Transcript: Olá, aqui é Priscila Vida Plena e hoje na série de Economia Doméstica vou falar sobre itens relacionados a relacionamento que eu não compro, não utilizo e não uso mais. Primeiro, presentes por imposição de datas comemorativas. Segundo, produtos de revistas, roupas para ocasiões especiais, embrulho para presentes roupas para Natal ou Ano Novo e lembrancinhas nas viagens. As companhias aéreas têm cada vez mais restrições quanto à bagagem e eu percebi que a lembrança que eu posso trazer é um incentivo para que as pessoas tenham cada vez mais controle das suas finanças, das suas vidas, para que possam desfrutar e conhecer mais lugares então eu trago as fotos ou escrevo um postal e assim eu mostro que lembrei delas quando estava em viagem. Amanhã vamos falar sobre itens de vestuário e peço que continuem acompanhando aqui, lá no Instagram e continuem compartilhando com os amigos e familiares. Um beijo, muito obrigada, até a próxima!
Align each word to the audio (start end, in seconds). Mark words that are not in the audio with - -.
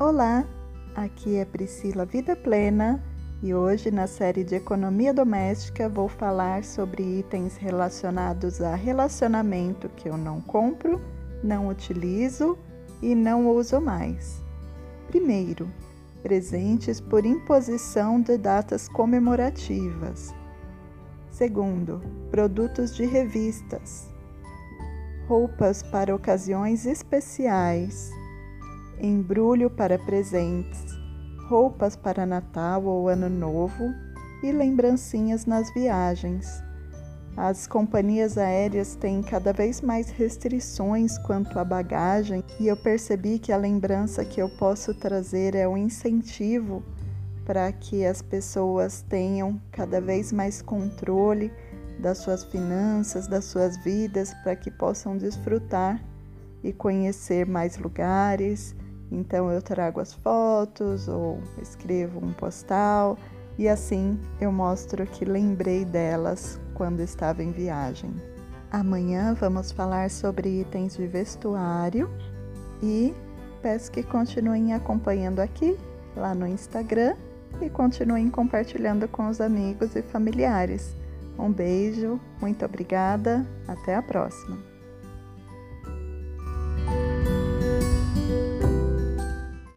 Olá, 0.00 0.46
aqui 0.94 1.38
é 1.38 1.44
Priscila 1.44 2.06
Vida 2.06 2.36
Plena 2.36 3.02
e 3.42 3.52
hoje 3.52 3.90
na 3.90 4.06
série 4.06 4.44
de 4.44 4.54
Economia 4.54 5.12
Doméstica 5.12 5.88
vou 5.88 6.08
falar 6.08 6.62
sobre 6.62 7.02
itens 7.02 7.56
relacionados 7.56 8.60
a 8.60 8.76
relacionamento 8.76 9.88
que 9.88 10.08
eu 10.08 10.16
não 10.16 10.40
compro, 10.40 11.00
não 11.42 11.66
utilizo 11.66 12.56
e 13.02 13.12
não 13.12 13.50
uso 13.50 13.80
mais. 13.80 14.40
Primeiro, 15.08 15.68
presentes 16.22 17.00
por 17.00 17.26
imposição 17.26 18.20
de 18.20 18.38
datas 18.38 18.88
comemorativas. 18.88 20.32
Segundo, 21.28 22.00
produtos 22.30 22.94
de 22.94 23.04
revistas, 23.04 24.08
roupas 25.26 25.82
para 25.82 26.14
ocasiões 26.14 26.86
especiais, 26.86 28.12
embrulho 29.00 29.70
para 29.70 29.98
presentes 29.98 30.98
roupas 31.48 31.96
para 31.96 32.26
Natal 32.26 32.84
ou 32.84 33.08
Ano 33.08 33.28
Novo 33.30 33.94
e 34.42 34.52
lembrancinhas 34.52 35.46
nas 35.46 35.72
viagens. 35.72 36.62
As 37.34 37.66
companhias 37.66 38.36
aéreas 38.36 38.94
têm 38.96 39.22
cada 39.22 39.52
vez 39.52 39.80
mais 39.80 40.10
restrições 40.10 41.16
quanto 41.18 41.58
à 41.58 41.64
bagagem 41.64 42.44
e 42.60 42.66
eu 42.66 42.76
percebi 42.76 43.38
que 43.38 43.50
a 43.50 43.56
lembrança 43.56 44.24
que 44.24 44.42
eu 44.42 44.48
posso 44.48 44.92
trazer 44.92 45.54
é 45.54 45.66
um 45.66 45.76
incentivo 45.76 46.82
para 47.46 47.72
que 47.72 48.04
as 48.04 48.20
pessoas 48.20 49.00
tenham 49.08 49.58
cada 49.70 50.00
vez 50.00 50.32
mais 50.32 50.60
controle 50.60 51.50
das 51.98 52.18
suas 52.18 52.44
finanças, 52.44 53.26
das 53.26 53.46
suas 53.46 53.76
vidas, 53.82 54.34
para 54.42 54.54
que 54.54 54.70
possam 54.70 55.16
desfrutar 55.16 56.04
e 56.62 56.72
conhecer 56.72 57.46
mais 57.46 57.78
lugares 57.78 58.76
então 59.10 59.50
eu 59.50 59.62
trago 59.62 60.00
as 60.00 60.12
fotos 60.12 61.08
ou 61.08 61.40
escrevo 61.60 62.24
um 62.24 62.32
postal 62.32 63.18
e 63.58 63.68
assim 63.68 64.18
eu 64.40 64.52
mostro 64.52 65.06
que 65.06 65.24
lembrei 65.24 65.84
delas 65.84 66.60
quando 66.74 67.00
estava 67.00 67.42
em 67.42 67.50
viagem. 67.50 68.14
Amanhã 68.70 69.34
vamos 69.34 69.72
falar 69.72 70.10
sobre 70.10 70.60
itens 70.60 70.96
de 70.96 71.06
vestuário 71.06 72.10
e 72.82 73.14
peço 73.62 73.90
que 73.90 74.02
continuem 74.02 74.74
acompanhando 74.74 75.40
aqui, 75.40 75.76
lá 76.14 76.34
no 76.34 76.46
Instagram 76.46 77.16
e 77.60 77.68
continuem 77.70 78.30
compartilhando 78.30 79.08
com 79.08 79.28
os 79.28 79.40
amigos 79.40 79.96
e 79.96 80.02
familiares. 80.02 80.94
Um 81.38 81.50
beijo, 81.50 82.20
muito 82.40 82.64
obrigada, 82.64 83.46
até 83.66 83.94
a 83.94 84.02
próxima! 84.02 84.77